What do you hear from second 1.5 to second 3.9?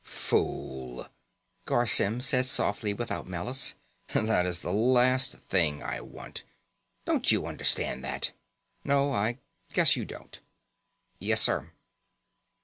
Garr Symm said softly, without malice.